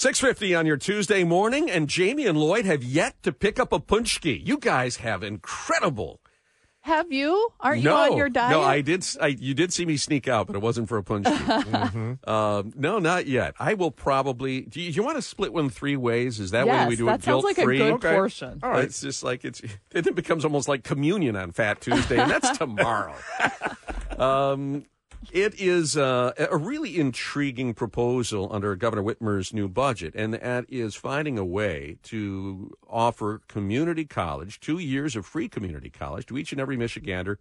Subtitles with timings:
[0.00, 3.78] 650 on your Tuesday morning, and Jamie and Lloyd have yet to pick up a
[3.78, 4.40] paczki.
[4.42, 6.22] You guys have incredible.
[6.80, 7.50] Have you?
[7.60, 8.50] Aren't no, you on your diet?
[8.50, 9.06] No, I did.
[9.20, 11.24] I, you did see me sneak out, but it wasn't for a paczki.
[11.36, 12.30] mm-hmm.
[12.30, 13.52] um, no, not yet.
[13.58, 14.62] I will probably.
[14.62, 16.40] Do you, do you, want to split one three ways?
[16.40, 17.78] Is that yes, way we do that it sounds like free?
[17.78, 18.14] a good okay.
[18.14, 18.60] portion.
[18.62, 18.84] All right.
[18.84, 19.60] It's just like it's.
[19.90, 23.14] It becomes almost like communion on Fat Tuesday, and that's tomorrow.
[24.18, 24.86] um,
[25.32, 30.94] it is uh, a really intriguing proposal under Governor Whitmer's new budget, and that is
[30.94, 36.52] finding a way to offer community college, two years of free community college to each
[36.52, 37.36] and every Michigander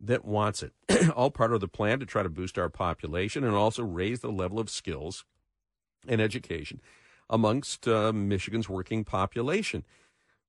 [0.00, 0.72] that wants it.
[1.16, 4.30] All part of the plan to try to boost our population and also raise the
[4.30, 5.24] level of skills
[6.06, 6.80] and education
[7.30, 9.84] amongst uh, Michigan's working population.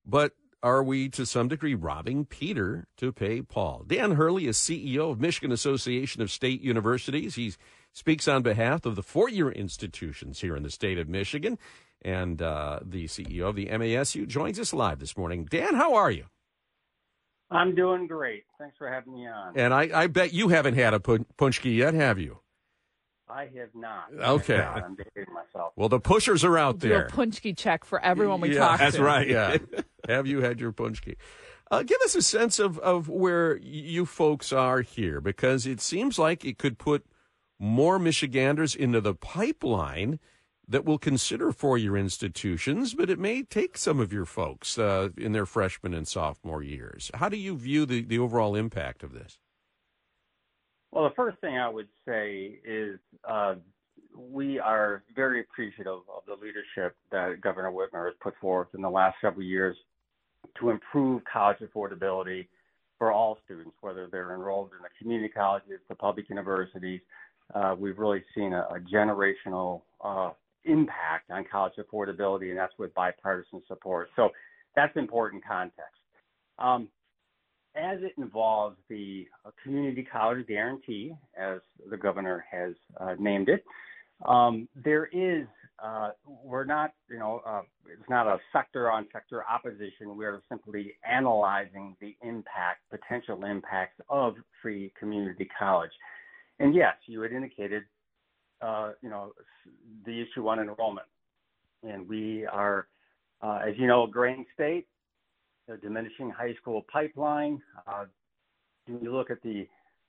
[0.06, 3.84] But are we to some degree robbing Peter to pay Paul?
[3.88, 7.36] Dan Hurley is CEO of Michigan Association of State Universities.
[7.36, 7.54] He
[7.94, 11.58] speaks on behalf of the four year institutions here in the state of Michigan.
[12.02, 15.46] And uh, the CEO of the MASU joins us live this morning.
[15.46, 16.26] Dan, how are you?
[17.52, 18.44] I'm doing great.
[18.58, 19.58] Thanks for having me on.
[19.58, 22.40] And I, I bet you haven't had a paczki yet, have you?
[23.28, 24.06] I have not.
[24.18, 24.58] Okay.
[24.58, 24.84] Not.
[24.84, 25.74] I'm dating myself.
[25.76, 27.08] Well, the pushers are out there.
[27.08, 29.04] Do a paczki check for everyone we yeah, talk that's to.
[29.04, 29.28] right.
[29.30, 29.58] Yeah.
[30.10, 31.16] Have you had your paczki?
[31.72, 36.18] Uh, give us a sense of, of where you folks are here, because it seems
[36.18, 37.06] like it could put
[37.60, 40.20] more Michiganders into the pipeline
[40.68, 45.32] that will consider four-year institutions, but it may take some of your folks uh, in
[45.32, 47.12] their freshman and sophomore years.
[47.14, 49.40] How do you view the, the overall impact of this?
[50.92, 53.56] Well, the first thing I would say is uh,
[54.16, 58.90] we are very appreciative of the leadership that Governor Whitmer has put forth in the
[58.90, 59.78] last several years
[60.60, 62.48] to improve college affordability
[62.98, 67.02] for all students, whether they're enrolled in the community colleges, the public universities.
[67.56, 70.32] Uh, we've really seen a, a generational uh,
[70.66, 74.10] impact on college affordability, and that's with bipartisan support.
[74.16, 74.30] So
[74.76, 75.96] that's important context.
[76.60, 76.90] Um,
[77.76, 81.60] as it involves the uh, community college guarantee, as
[81.90, 83.64] the governor has uh, named it,
[84.26, 85.48] um, there is
[85.84, 87.62] uh, we're not you know uh,
[88.10, 90.16] not a sector on sector opposition.
[90.16, 95.92] We are simply analyzing the impact, potential impacts of free community college.
[96.60, 97.84] And yes, you had indicated
[98.62, 99.34] uh, you know
[100.06, 101.08] the issue on enrollment,
[101.84, 102.88] and we are,
[103.42, 104.88] uh, as you know, a graying state
[105.70, 107.62] the diminishing high school pipeline.
[107.88, 108.06] Uh,
[108.88, 109.68] when you look at the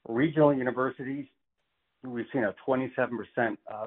[0.08, 1.26] regional universities,
[2.02, 2.88] we've seen a 27%
[3.72, 3.86] uh,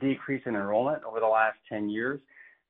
[0.00, 2.20] decrease in enrollment over the last 10 years.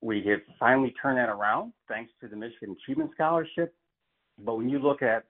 [0.03, 3.75] We have finally turned that around thanks to the Michigan Achievement Scholarship.
[4.45, 5.25] But when you look at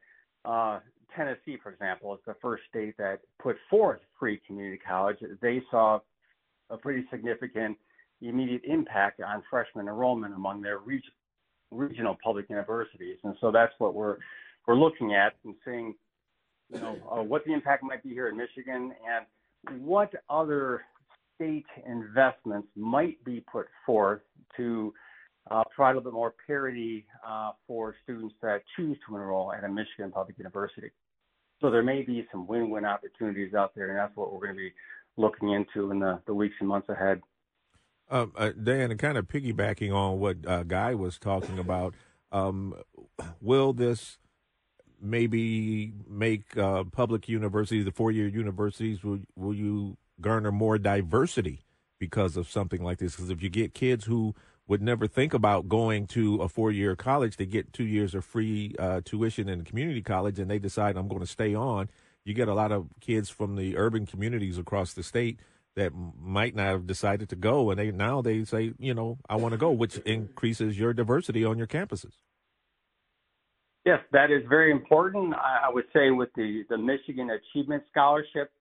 [0.44, 0.80] uh,
[1.16, 5.18] Tennessee, for example, as the first state that put forth free community college.
[5.40, 6.00] They saw
[6.70, 7.76] a pretty significant
[8.20, 11.12] immediate impact on freshman enrollment among their region,
[11.70, 14.16] regional public universities, and so that's what we're
[14.66, 15.92] we're looking at and seeing,
[16.72, 20.82] you know, uh, what the impact might be here in Michigan and what other
[21.42, 24.20] state investments might be put forth
[24.56, 24.92] to
[25.50, 29.64] uh, provide a little bit more parity uh, for students that choose to enroll at
[29.64, 30.90] a Michigan public university.
[31.60, 34.58] So there may be some win-win opportunities out there, and that's what we're going to
[34.58, 34.72] be
[35.16, 37.20] looking into in the, the weeks and months ahead.
[38.10, 41.94] Uh, uh, Dan, and kind of piggybacking on what uh, Guy was talking about,
[42.30, 42.74] um,
[43.40, 44.18] will this
[45.00, 51.64] maybe make uh, public universities, the four-year universities, will will you garner more diversity
[51.98, 53.16] because of something like this?
[53.16, 54.34] Because if you get kids who
[54.66, 58.74] would never think about going to a four-year college, they get two years of free
[58.78, 61.90] uh, tuition in a community college, and they decide I'm going to stay on.
[62.24, 65.40] You get a lot of kids from the urban communities across the state
[65.74, 69.36] that might not have decided to go, and they now they say, you know, I
[69.36, 72.12] want to go, which increases your diversity on your campuses.
[73.84, 75.34] Yes, that is very important.
[75.34, 78.52] I, would say with the the Michigan Achievement Scholarship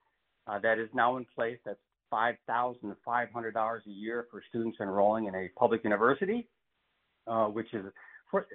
[0.60, 1.80] that is now in place, that's
[2.10, 6.48] five thousand five hundred dollars a year for students enrolling in a public university,
[7.28, 7.86] uh, which is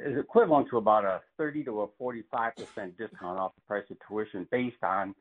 [0.04, 3.96] is equivalent to about a 30 to a 45 percent discount off the price of
[4.08, 5.14] tuition based on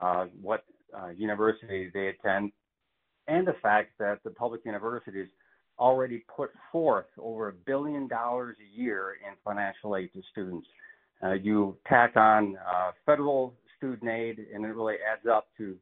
[0.00, 0.64] uh, what
[0.96, 2.52] uh, university they attend
[3.28, 5.28] and the fact that the public universities
[5.78, 10.66] already put forth over a billion dollars a year in financial aid to students.
[11.22, 15.76] Uh, you tack on uh, federal student aid, and it really adds up to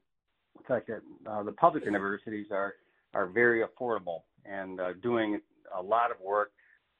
[0.63, 2.75] fact that uh, the public universities are
[3.15, 5.41] are very affordable and uh, doing
[5.77, 6.51] a lot of work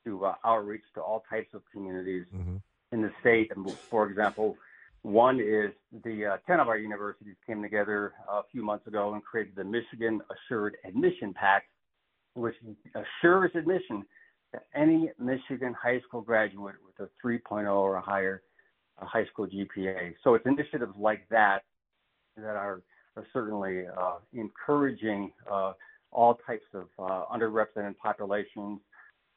[0.05, 2.57] to uh, outreach to all types of communities mm-hmm.
[2.93, 3.51] in the state.
[3.55, 4.57] And for example,
[5.03, 5.73] one is
[6.05, 9.65] the uh, 10 of our universities came together a few months ago and created the
[9.65, 11.67] Michigan Assured Admission Pact,
[12.35, 12.55] which
[12.95, 14.05] assures admission
[14.55, 18.43] to any Michigan high school graduate with a 3.0 or a higher
[19.01, 20.15] uh, high school GPA.
[20.23, 21.65] So it's initiatives like that
[22.37, 22.81] that are,
[23.17, 25.73] are certainly uh, encouraging uh,
[26.11, 28.81] all types of uh, underrepresented populations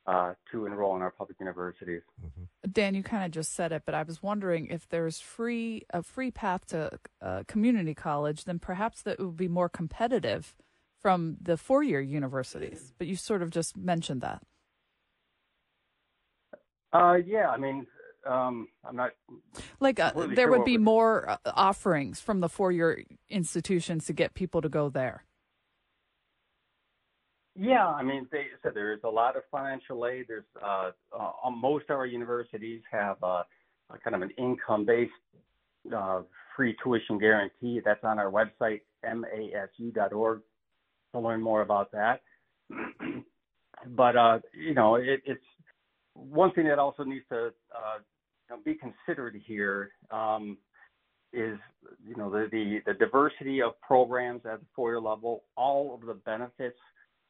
[0.07, 2.01] uh, to enroll in our public universities.
[2.23, 2.71] Mm-hmm.
[2.71, 6.01] Dan, you kind of just said it, but I was wondering if there's free a
[6.01, 10.55] free path to uh, community college, then perhaps that would be more competitive
[11.01, 12.93] from the four year universities.
[12.97, 14.41] But you sort of just mentioned that.
[16.93, 17.85] Uh, yeah, I mean,
[18.27, 19.11] um, I'm not
[19.79, 24.13] like uh, there sure would be more uh, offerings from the four year institutions to
[24.13, 25.23] get people to go there.
[27.59, 30.25] Yeah, I mean, they said there's a lot of financial aid.
[30.27, 33.43] There's uh, uh, most of our universities have uh,
[33.89, 35.11] a kind of an income-based
[35.95, 36.21] uh,
[36.55, 37.81] free tuition guarantee.
[37.83, 40.41] That's on our website, masu.org,
[41.13, 42.21] to learn more about that.
[43.87, 45.41] but uh, you know, it, it's
[46.13, 47.99] one thing that also needs to uh,
[48.49, 50.57] know, be considered here um,
[51.33, 51.57] is
[52.07, 56.13] you know the, the the diversity of programs at the four-year level, all of the
[56.13, 56.79] benefits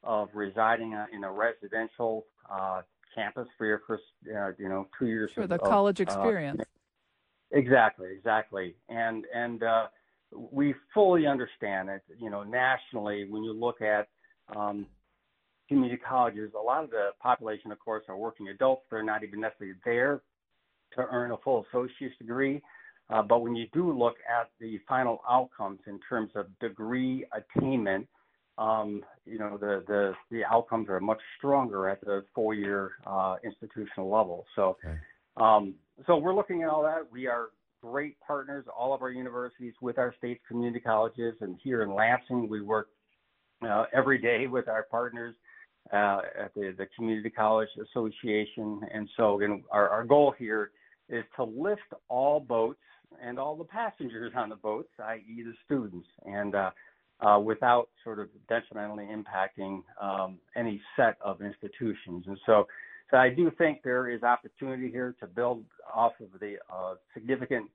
[0.04, 2.82] of residing in a residential uh,
[3.16, 4.04] campus for your first,
[4.36, 5.32] uh, you know, two years.
[5.34, 6.62] For the of, college uh, experience.
[6.62, 9.88] Uh, exactly, exactly, and and uh,
[10.32, 12.02] we fully understand it.
[12.20, 14.08] You know, nationally, when you look at
[14.56, 14.86] um,
[15.68, 18.84] community colleges, a lot of the population, of course, are working adults.
[18.92, 20.22] They're not even necessarily there
[20.98, 22.62] to earn a full associate's degree.
[23.10, 28.08] Uh, but when you do look at the final outcomes in terms of degree attainment,
[28.58, 33.36] um, you know, the, the, the outcomes are much stronger at the four year uh,
[33.44, 34.46] institutional level.
[34.56, 34.98] So, okay.
[35.38, 37.04] um, so we're looking at all that.
[37.12, 37.50] We are
[37.82, 41.36] great partners, all of our universities with our state community colleges.
[41.42, 42.90] And here in Lansing, we work
[43.62, 45.36] uh, every day with our partners
[45.94, 48.82] uh, at the, the Community College Association.
[48.94, 49.40] And so,
[49.72, 50.72] our, our goal here
[51.10, 52.80] is to lift all boats
[53.22, 56.08] and all the passengers on the boats, i.e., the students.
[56.26, 56.72] And uh,
[57.20, 62.26] uh, without sort of detrimentally impacting um, any set of institutions.
[62.28, 62.68] And so,
[63.10, 65.64] so I do think there is opportunity here to build
[65.94, 67.70] off of the uh, significant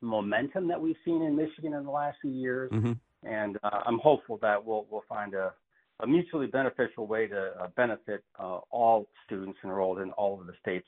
[0.00, 2.92] momentum that we've seen in Michigan in the last few years, mm-hmm.
[3.24, 5.52] and uh, I'm hopeful that we'll we'll find a,
[6.00, 10.52] a mutually beneficial way to uh, benefit uh, all students enrolled in all of the
[10.60, 10.86] state's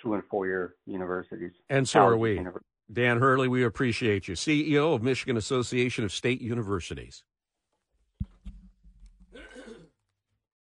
[0.00, 1.52] two and four year universities.
[1.68, 2.40] And so are we.
[2.92, 7.22] Dan Hurley, we appreciate you, CEO of Michigan Association of State Universities.